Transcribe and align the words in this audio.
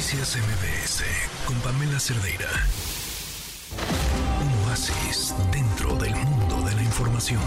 Noticias 0.00 0.38
MBS 0.38 1.04
con 1.46 1.60
Pamela 1.60 2.00
Cerdeira. 2.00 2.48
Un 4.40 4.70
oasis 4.70 5.36
dentro 5.52 5.94
del 5.96 6.14
mundo 6.14 6.66
de 6.66 6.74
la 6.74 6.82
información. 6.82 7.42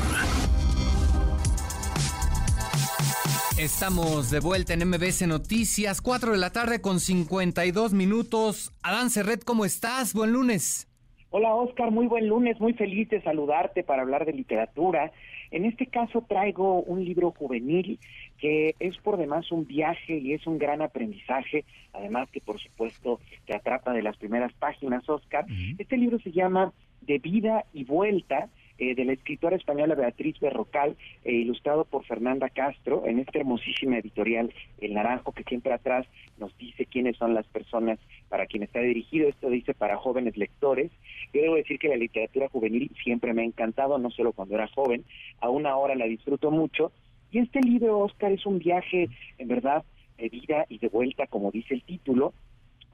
Estamos 3.58 4.30
de 4.30 4.40
vuelta 4.40 4.76
en 4.76 4.88
MBS 4.88 5.28
Noticias, 5.28 6.00
4 6.00 6.34
de 6.34 6.38
la 6.38 6.52
tarde 6.52 6.80
con 6.80 7.00
52 7.00 7.92
minutos. 7.94 8.72
Adán 8.84 9.10
Cerret, 9.10 9.44
¿cómo 9.44 9.66
estás? 9.66 10.14
Buen 10.14 10.32
lunes. 10.32 10.88
Hola 11.32 11.56
Oscar, 11.56 11.90
muy 11.90 12.06
buen 12.06 12.28
lunes, 12.28 12.60
muy 12.60 12.74
feliz 12.74 13.10
de 13.10 13.20
saludarte 13.24 13.84
para 13.84 14.04
hablar 14.04 14.28
de 14.28 14.34
literatura. 14.34 15.12
En 15.50 15.66
este 15.66 15.88
caso 15.88 16.24
traigo 16.30 16.84
un 16.84 17.04
libro 17.04 17.32
juvenil 17.32 18.00
que 18.44 18.76
es 18.82 18.98
por 18.98 19.16
demás 19.16 19.50
un 19.54 19.66
viaje 19.66 20.18
y 20.18 20.34
es 20.34 20.46
un 20.48 20.58
gran 20.58 20.82
aprendizaje, 20.82 21.64
además 21.94 22.30
que 22.30 22.42
por 22.42 22.60
supuesto 22.60 23.22
te 23.46 23.56
atrapa 23.56 23.94
de 23.94 24.02
las 24.02 24.18
primeras 24.18 24.52
páginas, 24.56 25.08
Oscar. 25.08 25.46
Este 25.78 25.96
libro 25.96 26.20
se 26.20 26.34
llama 26.34 26.74
De 27.00 27.20
vida 27.20 27.64
y 27.72 27.86
vuelta 27.86 28.50
eh, 28.80 28.96
de 28.96 29.06
la 29.06 29.14
escritora 29.14 29.56
española 29.56 29.96
Beatriz 29.96 30.38
Berrocal, 30.42 30.98
e 31.24 31.32
ilustrado 31.32 31.86
por 31.86 32.04
Fernanda 32.04 32.50
Castro, 32.50 33.04
en 33.06 33.20
esta 33.20 33.40
hermosísima 33.40 33.98
editorial 34.00 34.54
El 34.82 34.94
Naranjo, 34.94 35.32
que 35.32 35.44
siempre 35.44 35.72
atrás 35.72 36.06
nos 36.38 36.58
dice 36.58 36.86
quiénes 36.86 37.16
son 37.16 37.34
las 37.34 37.48
personas 37.48 37.98
para 38.28 38.46
quien 38.46 38.64
está 38.64 38.82
dirigido. 38.82 39.30
Esto 39.30 39.50
dice 39.50 39.74
para 39.74 39.96
jóvenes 39.96 40.36
lectores. 40.36 40.92
Yo 41.34 41.42
debo 41.42 41.56
decir 41.56 41.80
que 41.80 41.88
la 41.88 41.96
literatura 41.96 42.50
juvenil 42.50 42.92
siempre 43.02 43.34
me 43.34 43.44
ha 43.44 43.46
encantado, 43.46 43.98
no 44.00 44.12
solo 44.12 44.34
cuando 44.34 44.56
era 44.56 44.68
joven, 44.68 45.06
aún 45.40 45.66
ahora 45.66 45.96
la 45.96 46.06
disfruto 46.06 46.52
mucho. 46.52 46.92
Y 47.34 47.40
este 47.40 47.60
libro, 47.60 48.00
Oscar, 48.00 48.32
es 48.32 48.46
un 48.46 48.60
viaje, 48.60 49.10
en 49.38 49.48
verdad, 49.50 49.84
de 50.18 50.30
vida 50.30 50.66
y 50.70 50.78
de 50.78 50.88
vuelta, 50.88 51.28
como 51.28 51.52
dice 51.52 51.74
el 51.74 51.84
título. 51.84 52.34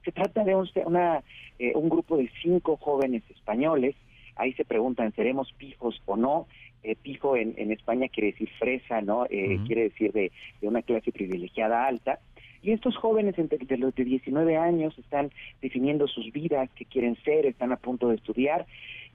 Se 0.04 0.10
trata 0.10 0.42
de 0.42 0.56
una, 0.56 1.22
eh, 1.58 1.72
un 1.76 1.88
grupo 1.88 2.16
de 2.16 2.28
cinco 2.42 2.76
jóvenes 2.76 3.22
españoles 3.30 3.94
ahí 4.40 4.52
se 4.54 4.64
preguntan, 4.64 5.12
¿seremos 5.14 5.52
pijos 5.52 6.00
o 6.06 6.16
no? 6.16 6.46
Eh, 6.82 6.96
pijo 6.96 7.36
en, 7.36 7.54
en, 7.58 7.72
España 7.72 8.08
quiere 8.08 8.32
decir 8.32 8.48
fresa, 8.58 9.02
¿no? 9.02 9.26
Eh, 9.28 9.58
quiere 9.66 9.82
decir 9.84 10.12
de, 10.12 10.32
una 10.62 10.80
clase 10.80 11.12
privilegiada 11.12 11.86
alta. 11.86 12.20
Y 12.62 12.72
estos 12.72 12.96
jóvenes 12.96 13.38
entre 13.38 13.58
de 13.58 13.76
los 13.76 13.94
de 13.94 14.04
19 14.04 14.56
años 14.56 14.98
están 14.98 15.30
definiendo 15.60 16.06
sus 16.08 16.32
vidas, 16.32 16.70
qué 16.74 16.86
quieren 16.86 17.16
ser, 17.22 17.46
están 17.46 17.72
a 17.72 17.76
punto 17.76 18.08
de 18.08 18.16
estudiar 18.16 18.66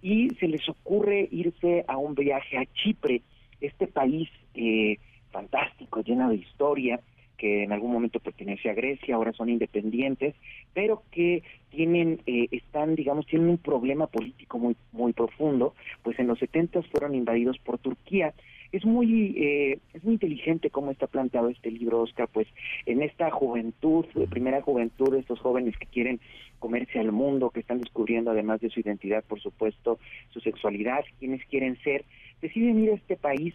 y 0.01 0.29
se 0.39 0.47
les 0.47 0.67
ocurre 0.69 1.27
irse 1.31 1.85
a 1.87 1.97
un 1.97 2.15
viaje 2.15 2.57
a 2.57 2.65
Chipre, 2.73 3.21
este 3.61 3.87
país 3.87 4.29
eh, 4.53 4.97
fantástico, 5.35 6.01
lleno 6.01 6.29
de 6.29 6.35
historia, 6.35 7.01
que 7.37 7.63
en 7.63 7.73
algún 7.73 7.91
momento 7.91 8.21
pertenecía 8.21 8.71
a 8.71 8.75
Grecia, 8.75 9.15
ahora 9.15 9.33
son 9.33 9.49
independientes, 9.49 10.33
pero 10.73 11.03
que 11.11 11.43
tienen, 11.69 12.21
eh, 12.25 12.47
están, 12.51 12.95
digamos, 12.95 13.25
tienen 13.25 13.49
un 13.49 13.57
problema 13.57 14.07
político 14.07 14.57
muy, 14.57 14.77
muy 14.93 15.11
profundo, 15.11 15.75
pues 16.03 16.17
en 16.19 16.27
los 16.27 16.39
70 16.39 16.83
fueron 16.83 17.13
invadidos 17.15 17.57
por 17.59 17.79
Turquía. 17.79 18.33
Es 18.71 18.85
muy, 18.85 19.35
eh, 19.37 19.79
es 19.93 20.03
muy 20.05 20.13
inteligente 20.13 20.69
cómo 20.69 20.91
está 20.91 21.07
planteado 21.07 21.49
este 21.49 21.69
libro, 21.69 22.01
Oscar, 22.01 22.29
pues 22.31 22.47
en 22.85 23.01
esta 23.01 23.29
juventud, 23.29 24.05
primera 24.29 24.61
juventud 24.61 25.13
estos 25.15 25.39
jóvenes 25.39 25.77
que 25.77 25.85
quieren 25.87 26.21
comerse 26.59 26.97
al 26.99 27.11
mundo, 27.11 27.49
que 27.49 27.59
están 27.59 27.79
descubriendo 27.81 28.31
además 28.31 28.61
de 28.61 28.69
su 28.69 28.79
identidad, 28.79 29.23
por 29.25 29.41
supuesto, 29.41 29.99
su 30.29 30.39
sexualidad, 30.39 31.03
quienes 31.19 31.45
quieren 31.45 31.77
ser, 31.83 32.05
deciden 32.41 32.79
ir 32.79 32.91
a 32.91 32.95
este 32.95 33.17
país 33.17 33.53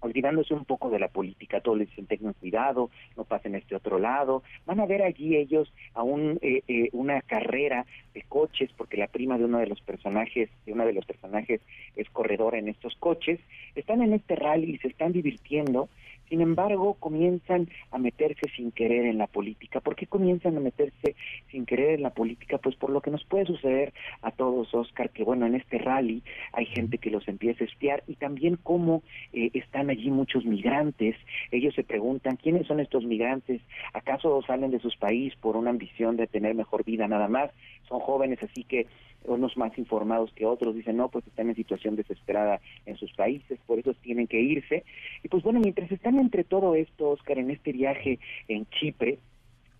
olvidándose 0.00 0.54
un 0.54 0.64
poco 0.64 0.90
de 0.90 0.98
la 0.98 1.08
política, 1.08 1.60
todos 1.60 1.78
les 1.78 1.88
dicen 1.88 2.06
tengan 2.06 2.32
cuidado, 2.34 2.90
no 3.16 3.24
pasen 3.24 3.54
a 3.54 3.58
este 3.58 3.76
otro 3.76 3.98
lado, 3.98 4.42
van 4.66 4.80
a 4.80 4.86
ver 4.86 5.02
allí 5.02 5.36
ellos 5.36 5.72
a 5.94 6.02
un, 6.02 6.38
eh, 6.42 6.62
eh, 6.68 6.88
una 6.92 7.22
carrera 7.22 7.86
de 8.14 8.22
coches, 8.22 8.70
porque 8.76 8.96
la 8.96 9.06
prima 9.06 9.38
de 9.38 9.44
uno 9.44 9.58
de 9.58 9.66
los 9.66 9.80
personajes, 9.80 10.50
de 10.66 10.72
uno 10.72 10.84
de 10.84 10.92
los 10.92 11.04
personajes 11.04 11.60
es 11.96 12.10
corredora 12.10 12.58
en 12.58 12.68
estos 12.68 12.96
coches, 12.96 13.38
están 13.74 14.02
en 14.02 14.12
este 14.12 14.36
rally 14.36 14.74
y 14.74 14.78
se 14.78 14.88
están 14.88 15.12
divirtiendo 15.12 15.88
sin 16.30 16.40
embargo, 16.40 16.94
comienzan 16.94 17.68
a 17.90 17.98
meterse 17.98 18.48
sin 18.56 18.70
querer 18.70 19.06
en 19.06 19.18
la 19.18 19.26
política. 19.26 19.80
¿Por 19.80 19.96
qué 19.96 20.06
comienzan 20.06 20.56
a 20.56 20.60
meterse 20.60 21.16
sin 21.50 21.66
querer 21.66 21.94
en 21.94 22.02
la 22.02 22.10
política? 22.10 22.58
Pues 22.58 22.76
por 22.76 22.90
lo 22.90 23.00
que 23.00 23.10
nos 23.10 23.24
puede 23.24 23.46
suceder 23.46 23.92
a 24.22 24.30
todos, 24.30 24.72
Oscar, 24.72 25.10
que 25.10 25.24
bueno, 25.24 25.46
en 25.46 25.56
este 25.56 25.78
rally 25.78 26.22
hay 26.52 26.66
gente 26.66 26.98
que 26.98 27.10
los 27.10 27.26
empieza 27.26 27.64
a 27.64 27.66
espiar 27.66 28.04
y 28.06 28.14
también 28.14 28.56
cómo 28.62 29.02
eh, 29.32 29.50
están 29.54 29.90
allí 29.90 30.08
muchos 30.08 30.44
migrantes. 30.44 31.16
Ellos 31.50 31.74
se 31.74 31.82
preguntan, 31.82 32.36
¿quiénes 32.36 32.68
son 32.68 32.78
estos 32.78 33.04
migrantes? 33.04 33.60
¿Acaso 33.92 34.40
salen 34.46 34.70
de 34.70 34.78
sus 34.78 34.96
países 34.96 35.36
por 35.40 35.56
una 35.56 35.70
ambición 35.70 36.16
de 36.16 36.28
tener 36.28 36.54
mejor 36.54 36.84
vida 36.84 37.08
nada 37.08 37.26
más? 37.26 37.50
Son 37.90 38.00
jóvenes, 38.00 38.42
así 38.42 38.64
que 38.64 38.86
unos 39.24 39.56
más 39.56 39.76
informados 39.76 40.32
que 40.32 40.46
otros 40.46 40.74
dicen, 40.74 40.96
no, 40.96 41.08
pues 41.08 41.26
están 41.26 41.50
en 41.50 41.56
situación 41.56 41.96
desesperada 41.96 42.60
en 42.86 42.96
sus 42.96 43.12
países, 43.12 43.58
por 43.66 43.78
eso 43.78 43.92
tienen 43.94 44.26
que 44.26 44.40
irse. 44.40 44.84
Y 45.22 45.28
pues 45.28 45.42
bueno, 45.42 45.60
mientras 45.60 45.90
están 45.92 46.18
entre 46.18 46.44
todo 46.44 46.74
esto, 46.74 47.10
Oscar, 47.10 47.38
en 47.38 47.50
este 47.50 47.72
viaje 47.72 48.18
en 48.48 48.66
Chipre, 48.70 49.18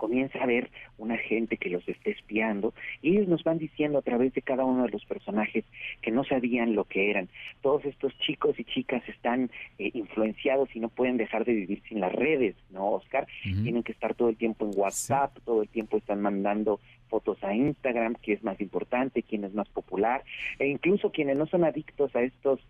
comienza 0.01 0.39
a 0.39 0.45
haber 0.45 0.71
una 0.97 1.19
gente 1.19 1.59
que 1.59 1.69
los 1.69 1.87
está 1.87 2.09
espiando 2.09 2.73
y 3.03 3.11
ellos 3.11 3.29
nos 3.29 3.45
van 3.45 3.59
diciendo 3.59 3.99
a 3.99 4.03
través 4.03 4.33
de 4.33 4.41
cada 4.41 4.65
uno 4.65 4.85
de 4.85 4.89
los 4.89 5.05
personajes 5.05 5.67
que 6.01 6.11
no 6.11 6.25
sabían 6.25 6.75
lo 6.75 6.85
que 6.85 7.11
eran. 7.11 7.29
Todos 7.61 7.85
estos 7.85 8.19
chicos 8.21 8.59
y 8.59 8.65
chicas 8.65 9.07
están 9.11 9.51
eh, 9.79 9.91
influenciados 9.93 10.75
y 10.75 10.81
no 10.81 10.89
pueden 10.89 11.19
dejar 11.19 11.45
de 11.45 11.53
vivir 11.53 11.83
sin 11.87 12.01
las 12.01 12.13
redes, 12.13 12.57
¿no, 12.71 12.93
Oscar? 12.93 13.27
Tienen 13.43 13.83
que 13.83 13.93
estar 13.93 14.15
todo 14.15 14.31
el 14.31 14.39
tiempo 14.39 14.65
en 14.65 14.73
WhatsApp, 14.75 15.37
todo 15.45 15.61
el 15.61 15.69
tiempo 15.69 15.99
están 15.99 16.23
mandando 16.23 16.81
fotos 17.11 17.37
a 17.45 17.55
Instagram, 17.55 18.15
que 18.15 18.33
es 18.33 18.43
más 18.43 18.59
importante, 18.61 19.23
quién 19.23 19.45
es 19.45 19.53
más 19.53 19.69
popular, 19.69 20.25
e 20.59 20.67
incluso 20.69 21.13
quienes 21.13 21.37
no 21.37 21.47
son 21.47 21.65
adictos 21.65 22.17
a 22.17 22.23
estos 22.23 22.61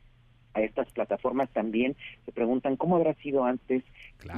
a 0.55 0.63
estas 0.63 0.91
plataformas 0.93 1.51
también 1.51 1.97
se 2.25 2.33
preguntan 2.33 2.77
cómo 2.77 2.97
habrá 2.97 3.15
sido 3.15 3.45
antes 3.45 3.83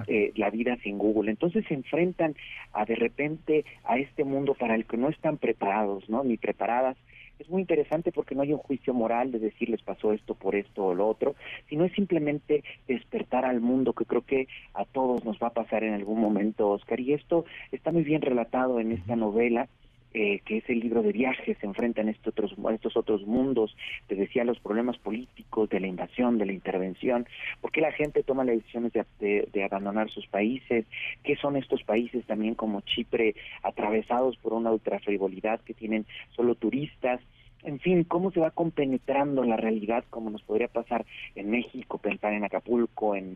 eh, 0.06 0.33
la 0.37 0.50
vida 0.50 0.77
sin 0.83 0.99
Google. 0.99 1.31
Entonces 1.31 1.65
se 1.67 1.75
enfrentan 1.75 2.34
a 2.73 2.84
de 2.84 2.95
repente 2.95 3.65
a 3.84 3.99
este 3.99 4.25
mundo 4.25 4.55
para 4.55 4.75
el 4.75 4.84
que 4.87 4.97
no 4.97 5.09
están 5.09 5.39
preparados, 5.39 6.09
¿no? 6.09 6.25
Ni 6.25 6.37
preparadas. 6.37 6.97
Es 7.39 7.49
muy 7.49 7.62
interesante 7.62 8.12
porque 8.12 8.37
no 8.37 8.43
hay 8.43 8.53
un 8.53 8.59
juicio 8.59 8.95
moral 8.95 9.33
de 9.33 9.41
decir 9.41 9.69
les 9.69 9.83
pasó 9.83 10.12
esto 10.12 10.34
por 10.34 10.55
esto 10.55 10.87
o 10.87 10.95
lo 10.95 11.09
otro, 11.09 11.34
sino 11.69 11.84
es 11.84 11.93
simplemente 11.93 12.62
despertar 12.87 13.44
al 13.44 13.61
mundo 13.61 13.94
que 13.94 14.05
creo 14.05 14.23
que 14.23 14.47
a 14.75 14.84
todos 14.84 15.25
nos 15.25 15.39
va 15.39 15.49
a 15.49 15.53
pasar 15.53 15.83
en 15.83 15.94
algún 15.94 16.21
momento, 16.21 16.71
Oscar. 16.71 17.00
Y 17.00 17.15
esto 17.15 17.44
está 17.73 17.91
muy 17.91 18.05
bien 18.05 18.23
relatado 18.23 18.79
en 18.79 18.93
esta 18.93 19.17
novela 19.17 19.69
eh, 20.15 20.41
que 20.45 20.59
es 20.59 20.69
el 20.69 20.81
libro 20.81 21.03
de 21.03 21.12
viajes, 21.12 21.56
se 21.59 21.67
enfrentan 21.67 22.09
estos 22.09 22.33
otros, 22.33 22.55
estos 22.73 22.97
otros 22.97 23.27
mundos, 23.27 23.77
te 24.06 24.15
decía 24.15 24.45
los 24.45 24.61
problemas 24.61 24.99
políticos, 24.99 25.69
de 25.69 25.81
la 25.81 25.87
invasión, 25.87 26.39
de 26.39 26.47
la 26.47 26.53
intervención, 26.53 27.27
por 27.61 27.73
qué 27.73 27.81
la 27.81 27.93
gente 27.93 28.23
toma 28.23 28.45
las 28.45 28.56
decisiones 28.56 28.93
de, 28.93 29.65
abandonar 29.65 30.11
sus 30.11 30.27
países, 30.27 30.84
qué 31.23 31.37
son 31.37 31.56
estos 31.56 31.83
países 31.84 32.25
también 32.27 32.55
como 32.55 32.81
Chipre, 32.83 33.34
atravesados 33.62 34.37
por 34.37 34.53
una 34.53 34.73
ultrafrivolidad 34.73 35.61
que 35.61 35.75
tienen 35.75 36.06
solo 36.34 36.55
turistas, 36.55 37.21
en 37.65 37.78
fin, 37.78 38.05
cómo 38.05 38.31
se 38.33 38.41
va 38.41 38.50
compenetrando 38.50 39.45
la 39.45 39.56
realidad, 39.56 40.05
como 40.11 40.31
nos 40.31 40.43
podría 40.43 40.69
pasar 40.69 41.06
en 41.34 41.50
México, 41.50 41.99
pensar 41.99 42.33
en 42.33 42.45
Acapulco, 42.45 43.15
en, 43.15 43.33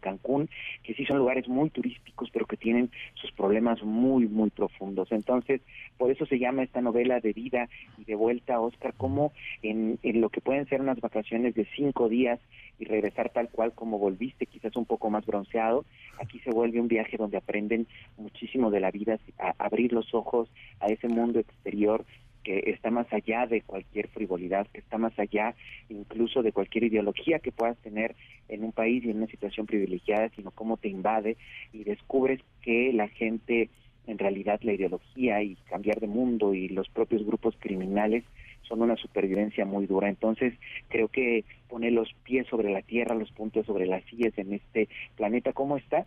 Cancún, 0.00 0.48
que 0.82 0.94
sí 0.94 1.04
son 1.04 1.18
lugares 1.18 1.48
muy 1.48 1.70
turísticos, 1.70 2.30
pero 2.32 2.46
que 2.46 2.56
tienen 2.56 2.90
sus 3.14 3.30
problemas 3.32 3.82
muy, 3.82 4.26
muy 4.26 4.50
profundos. 4.50 5.12
Entonces, 5.12 5.60
por 5.98 6.10
eso 6.10 6.26
se 6.26 6.38
llama 6.38 6.62
esta 6.62 6.80
novela 6.80 7.20
de 7.20 7.32
vida 7.32 7.68
y 7.98 8.04
de 8.04 8.14
vuelta, 8.14 8.60
Oscar, 8.60 8.94
como 8.94 9.32
en, 9.62 9.98
en 10.02 10.20
lo 10.20 10.30
que 10.30 10.40
pueden 10.40 10.66
ser 10.66 10.80
unas 10.80 11.00
vacaciones 11.00 11.54
de 11.54 11.66
cinco 11.76 12.08
días 12.08 12.40
y 12.78 12.84
regresar 12.84 13.30
tal 13.30 13.48
cual 13.50 13.72
como 13.72 13.98
volviste, 13.98 14.46
quizás 14.46 14.74
un 14.76 14.86
poco 14.86 15.10
más 15.10 15.24
bronceado, 15.26 15.84
aquí 16.18 16.40
se 16.40 16.50
vuelve 16.50 16.80
un 16.80 16.88
viaje 16.88 17.16
donde 17.16 17.36
aprenden 17.36 17.86
muchísimo 18.16 18.70
de 18.70 18.80
la 18.80 18.90
vida, 18.90 19.18
a 19.38 19.54
abrir 19.58 19.92
los 19.92 20.14
ojos 20.14 20.48
a 20.80 20.86
ese 20.86 21.06
mundo 21.06 21.38
exterior 21.38 22.04
que 22.42 22.64
está 22.66 22.90
más 22.90 23.10
allá 23.12 23.46
de 23.46 23.62
cualquier 23.62 24.08
frivolidad, 24.08 24.66
que 24.68 24.80
está 24.80 24.98
más 24.98 25.18
allá 25.18 25.54
incluso 25.88 26.42
de 26.42 26.52
cualquier 26.52 26.84
ideología 26.84 27.38
que 27.38 27.52
puedas 27.52 27.76
tener 27.78 28.14
en 28.48 28.64
un 28.64 28.72
país 28.72 29.04
y 29.04 29.10
en 29.10 29.18
una 29.18 29.26
situación 29.26 29.66
privilegiada, 29.66 30.30
sino 30.36 30.50
cómo 30.50 30.76
te 30.76 30.88
invade 30.88 31.36
y 31.72 31.84
descubres 31.84 32.40
que 32.62 32.92
la 32.92 33.08
gente, 33.08 33.70
en 34.06 34.18
realidad 34.18 34.60
la 34.62 34.72
ideología 34.72 35.42
y 35.42 35.56
cambiar 35.68 36.00
de 36.00 36.06
mundo 36.06 36.54
y 36.54 36.68
los 36.68 36.88
propios 36.88 37.24
grupos 37.24 37.56
criminales 37.58 38.24
son 38.62 38.82
una 38.82 38.96
supervivencia 38.96 39.64
muy 39.64 39.86
dura. 39.86 40.08
Entonces, 40.08 40.54
creo 40.88 41.08
que 41.08 41.44
poner 41.68 41.92
los 41.92 42.12
pies 42.24 42.46
sobre 42.46 42.70
la 42.70 42.82
tierra, 42.82 43.14
los 43.14 43.30
puntos 43.32 43.66
sobre 43.66 43.86
las 43.86 44.04
sillas 44.04 44.36
en 44.38 44.54
este 44.54 44.88
planeta 45.16 45.52
como 45.52 45.76
está, 45.76 46.06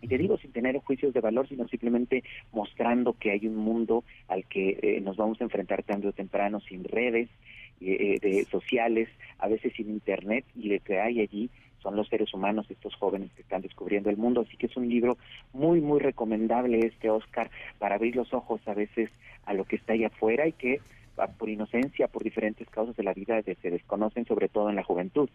y 0.00 0.08
te 0.08 0.18
digo 0.18 0.36
sin 0.38 0.52
tener 0.52 0.78
juicios 0.78 1.12
de 1.12 1.20
valor, 1.20 1.48
sino 1.48 1.68
simplemente 1.68 2.24
mostrando 2.52 3.14
que 3.14 3.30
hay 3.30 3.46
un 3.46 3.56
mundo 3.56 4.04
al 4.28 4.44
que 4.46 4.78
eh, 4.82 5.00
nos 5.00 5.16
vamos 5.16 5.40
a 5.40 5.44
enfrentar 5.44 5.82
tarde 5.82 6.08
o 6.08 6.12
temprano 6.12 6.60
sin 6.60 6.84
redes 6.84 7.28
eh, 7.80 8.18
de 8.20 8.44
sociales, 8.46 9.08
a 9.38 9.48
veces 9.48 9.72
sin 9.74 9.90
internet, 9.90 10.44
y 10.54 10.68
lo 10.68 10.82
que 10.82 11.00
hay 11.00 11.20
allí 11.20 11.50
son 11.82 11.96
los 11.96 12.08
seres 12.08 12.32
humanos, 12.34 12.66
estos 12.68 12.94
jóvenes 12.94 13.30
que 13.32 13.42
están 13.42 13.62
descubriendo 13.62 14.10
el 14.10 14.16
mundo. 14.16 14.42
Así 14.42 14.56
que 14.56 14.66
es 14.66 14.76
un 14.76 14.88
libro 14.88 15.16
muy, 15.52 15.80
muy 15.80 15.98
recomendable 15.98 16.80
este 16.80 17.10
Oscar 17.10 17.50
para 17.78 17.94
abrir 17.94 18.16
los 18.16 18.32
ojos 18.34 18.60
a 18.66 18.74
veces 18.74 19.10
a 19.46 19.54
lo 19.54 19.64
que 19.64 19.76
está 19.76 19.94
ahí 19.94 20.04
afuera 20.04 20.46
y 20.46 20.52
que 20.52 20.80
por 21.28 21.48
inocencia, 21.48 22.08
por 22.08 22.22
diferentes 22.22 22.68
causas 22.68 22.96
de 22.96 23.02
la 23.02 23.12
vida 23.12 23.40
se 23.42 23.70
desconocen, 23.70 24.26
sobre 24.26 24.48
todo 24.48 24.70
en 24.70 24.76
la 24.76 24.84
juventud. 24.84 25.28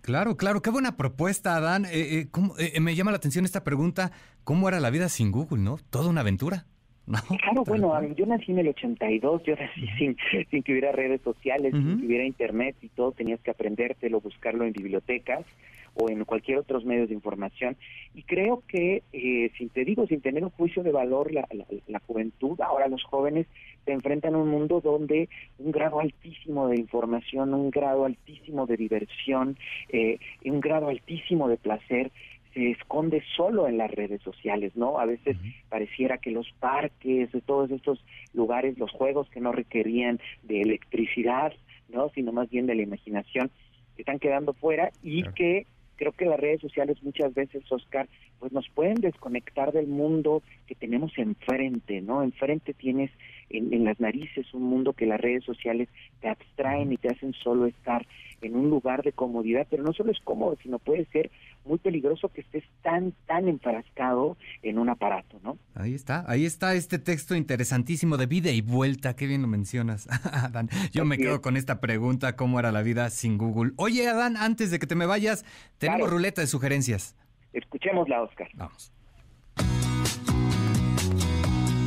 Claro, 0.00 0.36
claro, 0.36 0.62
qué 0.62 0.70
buena 0.70 0.96
propuesta, 0.96 1.56
Adán. 1.56 1.84
Eh, 1.86 2.26
eh, 2.58 2.72
eh, 2.74 2.80
me 2.80 2.94
llama 2.94 3.10
la 3.10 3.16
atención 3.16 3.44
esta 3.44 3.64
pregunta, 3.64 4.12
¿cómo 4.44 4.68
era 4.68 4.80
la 4.80 4.90
vida 4.90 5.08
sin 5.08 5.32
Google, 5.32 5.62
no? 5.62 5.78
Toda 5.90 6.08
una 6.08 6.20
aventura. 6.20 6.66
Claro, 7.42 7.64
bueno, 7.64 8.00
yo 8.14 8.26
nací 8.26 8.52
en 8.52 8.60
el 8.60 8.68
82, 8.68 9.42
yo 9.44 9.56
nací 9.56 9.88
sin, 9.98 10.16
sin 10.50 10.62
que 10.62 10.72
hubiera 10.72 10.92
redes 10.92 11.20
sociales, 11.22 11.72
sin 11.72 12.00
que 12.00 12.06
hubiera 12.06 12.24
internet 12.24 12.76
y 12.80 12.88
todo, 12.90 13.10
tenías 13.12 13.40
que 13.40 13.50
aprendértelo, 13.50 14.20
buscarlo 14.20 14.64
en 14.64 14.72
bibliotecas 14.72 15.44
o 15.94 16.08
en 16.08 16.24
cualquier 16.24 16.58
otros 16.58 16.84
medios 16.84 17.08
de 17.08 17.14
información. 17.14 17.76
Y 18.14 18.22
creo 18.22 18.62
que, 18.66 19.02
eh, 19.12 19.50
sin 19.56 19.68
te 19.70 19.84
digo, 19.84 20.06
sin 20.06 20.20
tener 20.20 20.44
un 20.44 20.50
juicio 20.50 20.82
de 20.82 20.92
valor, 20.92 21.32
la, 21.32 21.46
la, 21.86 22.00
juventud, 22.00 22.60
ahora 22.60 22.88
los 22.88 23.02
jóvenes 23.04 23.46
se 23.84 23.92
enfrentan 23.92 24.34
a 24.34 24.38
un 24.38 24.48
mundo 24.48 24.80
donde 24.80 25.28
un 25.58 25.72
grado 25.72 26.00
altísimo 26.00 26.68
de 26.68 26.76
información, 26.76 27.54
un 27.54 27.70
grado 27.70 28.04
altísimo 28.04 28.66
de 28.66 28.76
diversión, 28.76 29.56
eh, 29.88 30.18
un 30.44 30.60
grado 30.60 30.88
altísimo 30.88 31.48
de 31.48 31.56
placer 31.56 32.10
se 32.54 32.70
esconde 32.70 33.22
solo 33.34 33.66
en 33.66 33.78
las 33.78 33.90
redes 33.90 34.20
sociales, 34.22 34.72
¿no? 34.76 34.98
A 34.98 35.06
veces 35.06 35.36
pareciera 35.70 36.18
que 36.18 36.30
los 36.30 36.50
parques, 36.60 37.30
todos 37.46 37.70
estos 37.70 38.04
lugares, 38.34 38.78
los 38.78 38.90
juegos 38.90 39.28
que 39.30 39.40
no 39.40 39.52
requerían 39.52 40.20
de 40.42 40.60
electricidad, 40.60 41.54
¿no? 41.88 42.10
Sino 42.10 42.30
más 42.32 42.50
bien 42.50 42.66
de 42.66 42.74
la 42.74 42.82
imaginación, 42.82 43.50
están 43.96 44.18
quedando 44.18 44.52
fuera 44.52 44.90
y 45.02 45.22
que 45.32 45.66
creo 46.02 46.12
que 46.12 46.24
las 46.24 46.40
redes 46.40 46.60
sociales 46.60 47.00
muchas 47.04 47.32
veces, 47.32 47.62
Oscar, 47.70 48.08
pues 48.40 48.50
nos 48.50 48.68
pueden 48.70 48.96
desconectar 48.96 49.70
del 49.70 49.86
mundo 49.86 50.42
que 50.66 50.74
tenemos 50.74 51.16
enfrente, 51.16 52.00
¿no? 52.00 52.24
Enfrente 52.24 52.74
tienes 52.74 53.12
en, 53.50 53.72
en, 53.72 53.84
las 53.84 54.00
narices 54.00 54.52
un 54.52 54.64
mundo 54.64 54.94
que 54.94 55.06
las 55.06 55.20
redes 55.20 55.44
sociales 55.44 55.88
te 56.20 56.28
abstraen 56.28 56.92
y 56.92 56.96
te 56.96 57.06
hacen 57.06 57.34
solo 57.34 57.66
estar 57.66 58.04
en 58.40 58.56
un 58.56 58.68
lugar 58.68 59.04
de 59.04 59.12
comodidad, 59.12 59.68
pero 59.70 59.84
no 59.84 59.92
solo 59.92 60.10
es 60.10 60.18
cómodo, 60.18 60.56
sino 60.60 60.80
puede 60.80 61.04
ser 61.04 61.30
muy 61.64 61.78
peligroso 61.78 62.28
que 62.28 62.40
estés 62.40 62.64
tan, 62.82 63.12
tan 63.26 63.48
enfrascado 63.48 64.36
en 64.62 64.78
un 64.78 64.88
aparato, 64.88 65.40
¿no? 65.42 65.58
Ahí 65.74 65.94
está, 65.94 66.24
ahí 66.28 66.44
está 66.44 66.74
este 66.74 66.98
texto 66.98 67.34
interesantísimo 67.34 68.16
de 68.16 68.26
vida 68.26 68.50
y 68.50 68.60
vuelta, 68.60 69.14
qué 69.14 69.26
bien 69.26 69.42
lo 69.42 69.48
mencionas, 69.48 70.08
Adán. 70.32 70.68
Yo 70.92 71.04
me 71.04 71.18
quedo 71.18 71.40
con 71.40 71.56
esta 71.56 71.80
pregunta, 71.80 72.36
¿cómo 72.36 72.58
era 72.58 72.72
la 72.72 72.82
vida 72.82 73.10
sin 73.10 73.38
Google? 73.38 73.72
Oye, 73.76 74.08
Adán, 74.08 74.36
antes 74.36 74.70
de 74.70 74.78
que 74.78 74.86
te 74.86 74.94
me 74.94 75.06
vayas, 75.06 75.44
tenemos 75.78 76.08
ruleta 76.08 76.40
de 76.40 76.46
sugerencias. 76.46 77.16
Escuchémosla, 77.52 78.22
Oscar. 78.22 78.48
Vamos. 78.54 78.92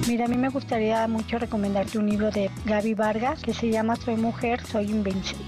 Mira, 0.07 0.25
a 0.25 0.27
mí 0.27 0.37
me 0.37 0.49
gustaría 0.49 1.07
mucho 1.07 1.39
recomendarte 1.39 1.97
un 1.97 2.07
libro 2.07 2.29
de 2.29 2.51
Gaby 2.65 2.93
Vargas 2.93 3.41
que 3.41 3.55
se 3.55 3.71
llama 3.71 3.95
Soy 3.95 4.15
mujer, 4.15 4.63
soy 4.63 4.91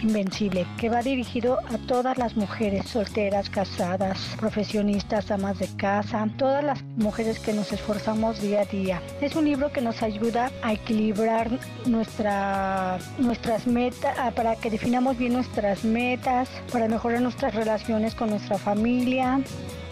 invencible, 0.01 0.65
que 0.79 0.89
va 0.89 1.03
dirigido 1.03 1.59
a 1.59 1.77
todas 1.85 2.17
las 2.17 2.35
mujeres 2.35 2.87
solteras, 2.87 3.51
casadas, 3.51 4.17
profesionistas, 4.39 5.29
amas 5.29 5.59
de 5.59 5.67
casa, 5.77 6.27
todas 6.39 6.63
las 6.63 6.81
mujeres 6.95 7.37
que 7.37 7.53
nos 7.53 7.71
esforzamos 7.71 8.41
día 8.41 8.61
a 8.61 8.65
día. 8.65 9.01
Es 9.21 9.35
un 9.35 9.45
libro 9.45 9.71
que 9.71 9.81
nos 9.81 10.01
ayuda 10.01 10.51
a 10.63 10.73
equilibrar 10.73 11.51
nuestra, 11.85 12.97
nuestras 13.19 13.67
metas, 13.67 14.33
para 14.33 14.55
que 14.55 14.71
definamos 14.71 15.19
bien 15.19 15.33
nuestras 15.33 15.83
metas, 15.83 16.49
para 16.71 16.87
mejorar 16.87 17.21
nuestras 17.21 17.53
relaciones 17.53 18.15
con 18.15 18.31
nuestra 18.31 18.57
familia, 18.57 19.39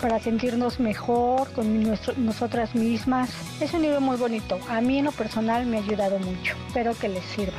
para 0.02 0.20
sentirnos 0.20 0.80
mejor 0.80 1.52
con 1.54 1.84
nosotras 2.18 2.76
mismas. 2.76 3.30
Es 3.60 3.74
un 3.74 3.82
libro 3.82 4.02
muy 4.02 4.18
bonito. 4.18 4.55
A 4.70 4.82
mí 4.82 5.00
en 5.00 5.06
lo 5.06 5.12
personal 5.12 5.66
me 5.66 5.78
ha 5.78 5.82
ayudado 5.82 6.20
mucho. 6.20 6.56
Espero 6.68 6.94
que 6.94 7.10
les 7.10 7.24
sirva. 7.26 7.58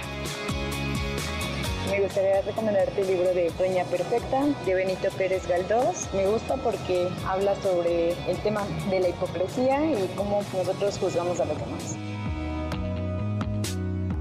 Me 1.91 2.01
gustaría 2.01 2.43
recomendarte 2.43 3.01
el 3.01 3.07
libro 3.07 3.33
de 3.33 3.51
Doña 3.59 3.85
Perfecta 3.85 4.45
de 4.65 4.75
Benito 4.75 5.09
Pérez 5.17 5.47
Galdós. 5.47 6.09
Me 6.13 6.27
gusta 6.27 6.57
porque 6.57 7.09
habla 7.27 7.55
sobre 7.63 8.11
el 8.29 8.37
tema 8.43 8.67
de 8.91 9.01
la 9.01 9.09
hipocresía 9.09 9.85
y 9.85 10.11
cómo 10.17 10.43
nosotros 10.53 10.99
juzgamos 10.99 11.39
a 11.41 11.45
los 11.45 11.59
demás. 11.59 11.97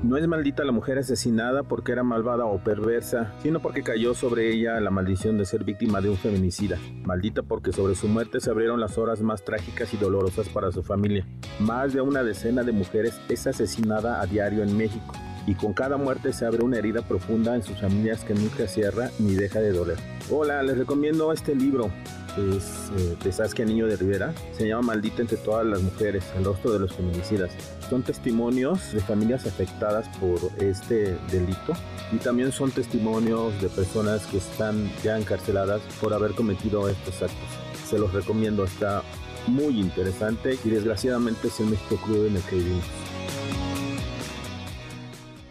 No 0.06 0.18
es 0.18 0.28
maldita 0.28 0.64
la 0.64 0.72
mujer 0.72 1.00
asesinada 1.00 1.64
porque 1.64 1.92
era 1.92 2.04
malvada 2.04 2.46
o 2.46 2.64
perversa, 2.64 3.34
sino 3.42 3.60
porque 3.60 3.82
cayó 3.82 4.14
sobre 4.14 4.54
ella 4.54 4.80
la 4.80 4.92
maldición 4.92 5.36
de 5.40 5.46
ser 5.46 5.64
víctima 5.64 6.00
de 6.00 6.12
un 6.12 6.16
feminicida. 6.16 6.78
Maldita 7.06 7.42
porque 7.42 7.72
sobre 7.72 7.96
su 7.96 8.08
muerte 8.08 8.40
se 8.40 8.52
abrieron 8.52 8.80
las 8.80 9.00
horas 9.00 9.24
más 9.24 9.44
trágicas 9.44 9.92
y 9.96 9.98
dolorosas 9.98 10.48
para 10.50 10.72
su 10.72 10.84
familia. 10.84 11.26
Más 11.60 11.94
de 11.94 12.02
una 12.02 12.22
decena 12.22 12.62
de 12.62 12.72
mujeres 12.72 13.20
es 13.30 13.48
asesinada 13.48 14.22
a 14.22 14.28
diario 14.28 14.62
en 14.62 14.78
México 14.78 15.12
y 15.48 15.56
con 15.56 15.74
cada 15.74 15.98
muerte 15.98 16.34
se 16.34 16.46
abre 16.46 16.64
una 16.64 16.78
herida 16.78 17.02
profunda 17.02 17.56
en 17.56 17.64
sus 17.64 17.82
familias 17.82 18.24
que 18.24 18.36
nunca 18.36 18.68
cierra 18.68 19.10
ni 19.18 19.34
deja 19.34 19.60
de 19.60 19.72
doler. 19.72 19.98
Hola, 20.30 20.62
les 20.62 20.78
recomiendo 20.78 21.32
este 21.32 21.56
libro 21.56 21.90
es 22.38 22.92
eh, 22.98 23.18
de 23.24 23.32
Saskia 23.32 23.66
Niño 23.66 23.88
de 23.88 23.96
Rivera. 23.96 24.34
Se 24.58 24.68
llama 24.68 24.94
Maldita 24.94 25.22
entre 25.22 25.38
todas 25.38 25.66
las 25.66 25.82
mujeres, 25.82 26.24
el 26.38 26.46
rostro 26.46 26.74
de 26.74 26.80
los 26.80 26.94
feminicidas. 26.94 27.52
Son 27.90 28.04
testimonios 28.04 28.94
de 28.94 29.00
familias 29.00 29.46
afectadas 29.46 30.08
por 30.18 30.40
este 30.62 31.18
delito 31.32 31.74
y 32.12 32.18
también 32.18 32.52
son 32.52 32.72
testimonios 32.72 33.60
de 33.62 33.70
personas 33.70 34.26
que 34.28 34.38
están 34.38 34.92
ya 35.04 35.18
encarceladas 35.18 35.82
por 36.02 36.14
haber 36.14 36.32
cometido 36.32 36.90
estos 36.90 37.22
actos. 37.22 37.50
Se 37.90 38.00
los 38.00 38.14
recomiendo, 38.14 38.64
está 38.64 39.04
muy 39.48 39.80
interesante 39.80 40.58
y 40.64 40.70
desgraciadamente 40.70 41.48
es 41.48 41.60
el 41.60 41.68
México 41.68 41.98
crudo 42.04 42.28
en 42.28 42.36
el 42.36 42.42
que 42.44 42.56
vivimos. 42.56 42.86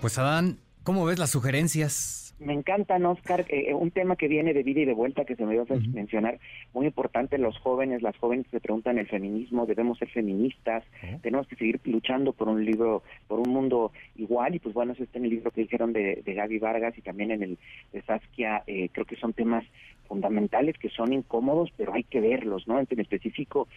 Pues 0.01 0.19
Adán, 0.19 0.59
¿cómo 0.83 1.05
ves 1.05 1.19
las 1.19 1.31
sugerencias? 1.31 2.24
Me 2.41 2.53
encanta, 2.53 2.97
Oscar, 2.97 3.43
eh, 3.49 3.67
eh, 3.69 3.75
un 3.75 3.91
tema 3.91 4.17
que 4.17 4.27
viene 4.27 4.53
de 4.53 4.63
vida 4.63 4.81
y 4.81 4.85
de 4.85 4.93
vuelta 4.93 5.25
que 5.25 5.37
se 5.37 5.47
me 5.47 5.53
dio 5.53 5.63
a 5.63 5.75
mencionar, 5.93 6.39
muy 6.73 6.87
importante, 6.87 7.39
los 7.39 7.57
jóvenes, 7.59 8.03
las 8.03 8.17
jóvenes 8.17 8.47
se 8.51 8.61
preguntan 8.61 8.99
el 8.99 9.07
feminismo, 9.07 9.67
debemos 9.67 9.99
ser 9.99 10.09
feministas, 10.09 10.85
tenemos 11.23 11.47
que 11.47 11.57
seguir 11.57 11.81
luchando 11.85 12.33
por 12.33 12.49
un 12.49 12.65
libro, 12.65 13.03
por 13.29 13.39
un 13.39 13.53
mundo 13.53 13.93
igual, 14.17 14.55
y 14.55 14.59
pues 14.59 14.75
bueno, 14.75 14.93
eso 14.93 15.05
está 15.05 15.19
en 15.19 15.25
el 15.25 15.31
libro 15.31 15.53
que 15.53 15.63
dijeron 15.63 15.93
de, 15.93 16.23
de 16.25 16.35
Gaby 16.35 16.59
Vargas 16.59 16.99
y 16.99 17.03
también 17.03 17.31
en 17.31 17.43
el 17.43 17.59
de 17.93 18.03
Saskia, 18.03 18.65
eh, 18.67 18.89
creo 18.93 19.07
que 19.07 19.17
son 19.17 19.33
temas 19.33 19.65
fundamentales 20.09 20.77
que 20.79 20.91
son 20.91 21.13
incómodos, 21.13 21.73
pero 21.77 21.95
hay 21.95 22.05
que 22.05 22.21
verlos, 22.21 22.67
¿no? 22.69 22.79
En 22.79 23.01
específico, 23.01 23.69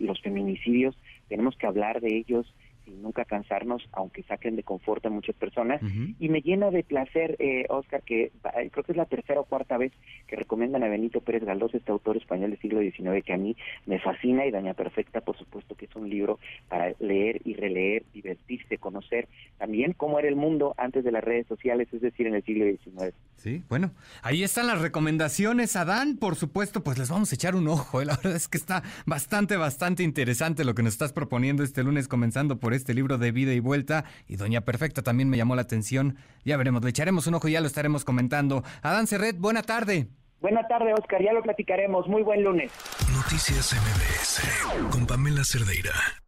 los 0.00 0.20
feminicidios, 0.22 0.96
tenemos 1.28 1.56
que 1.56 1.66
hablar 1.66 2.00
de 2.00 2.16
ellos 2.16 2.52
sin 2.84 3.02
nunca 3.02 3.24
cansarnos, 3.24 3.88
aunque 3.92 4.22
saquen 4.24 4.56
de 4.56 4.62
confort 4.62 5.04
a 5.06 5.10
muchas 5.10 5.36
personas. 5.36 5.80
Y 6.18 6.28
me 6.28 6.40
llena 6.40 6.70
de 6.70 6.82
placer, 6.82 7.36
eh, 7.38 7.66
Oscar, 7.68 8.02
que 8.02 8.24
eh, 8.24 8.70
creo 8.70 8.84
que 8.84 8.92
es 8.92 8.96
la 8.96 9.06
tercera 9.06 9.40
o 9.40 9.44
cuarta 9.44 9.76
vez 9.76 9.92
que 10.26 10.36
recomiendan 10.36 10.82
a 10.82 10.88
Benito 10.88 11.20
Pérez 11.20 11.44
Galdós, 11.44 11.74
este 11.74 11.92
autor 11.92 12.16
español 12.16 12.50
del 12.50 12.60
siglo 12.60 12.80
XIX, 12.80 13.24
que 13.24 13.32
a 13.32 13.38
mí 13.38 13.56
me 13.86 13.98
fascina, 14.00 14.46
y 14.46 14.50
Daña 14.50 14.74
Perfecta, 14.74 15.20
por 15.20 15.36
supuesto, 15.36 15.74
que 15.74 15.86
es 15.86 15.96
un 15.96 16.08
libro 16.08 16.38
para 16.68 16.94
leer 17.00 17.40
y 17.44 17.54
releer, 17.54 18.04
divertirse, 18.12 18.78
conocer 18.78 19.28
también 19.58 19.92
cómo 19.92 20.18
era 20.18 20.28
el 20.28 20.36
mundo 20.36 20.74
antes 20.76 21.04
de 21.04 21.12
las 21.12 21.22
redes 21.22 21.46
sociales, 21.46 21.88
es 21.92 22.00
decir, 22.00 22.26
en 22.26 22.34
el 22.34 22.44
siglo 22.44 22.64
XIX. 22.64 23.14
Sí, 23.36 23.62
bueno, 23.68 23.90
ahí 24.22 24.42
están 24.42 24.66
las 24.66 24.80
recomendaciones, 24.80 25.74
Adán, 25.76 26.16
por 26.16 26.36
supuesto, 26.36 26.82
pues 26.82 26.98
les 26.98 27.10
vamos 27.10 27.32
a 27.32 27.34
echar 27.34 27.56
un 27.56 27.68
ojo, 27.68 28.00
¿eh? 28.00 28.04
la 28.04 28.16
verdad 28.16 28.36
es 28.36 28.48
que 28.48 28.56
está 28.56 28.82
bastante, 29.06 29.56
bastante 29.56 30.02
interesante 30.02 30.64
lo 30.64 30.74
que 30.74 30.82
nos 30.82 30.92
estás 30.92 31.12
proponiendo 31.12 31.62
este 31.62 31.82
lunes, 31.82 32.08
comenzando 32.08 32.58
por 32.72 32.76
este 32.76 32.94
libro 32.94 33.18
de 33.18 33.32
vida 33.32 33.52
y 33.52 33.60
vuelta. 33.60 34.06
Y 34.26 34.36
Doña 34.36 34.62
Perfecta 34.62 35.02
también 35.02 35.28
me 35.28 35.36
llamó 35.36 35.54
la 35.54 35.60
atención. 35.60 36.16
Ya 36.42 36.56
veremos, 36.56 36.82
le 36.82 36.88
echaremos 36.88 37.26
un 37.26 37.34
ojo 37.34 37.46
y 37.48 37.52
ya 37.52 37.60
lo 37.60 37.66
estaremos 37.66 38.02
comentando. 38.02 38.64
Adán 38.80 39.06
Serret, 39.06 39.36
buena 39.36 39.62
tarde. 39.62 40.08
Buena 40.40 40.66
tarde, 40.66 40.94
Oscar. 40.94 41.22
Ya 41.22 41.34
lo 41.34 41.42
platicaremos. 41.42 42.08
Muy 42.08 42.22
buen 42.22 42.42
lunes. 42.42 42.72
Noticias 43.14 43.74
MBS 43.74 44.90
con 44.90 45.06
Pamela 45.06 45.44
Cerdeira. 45.44 46.21